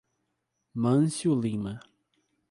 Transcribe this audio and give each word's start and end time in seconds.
Mâncio 0.73 1.35
Lima 1.39 1.77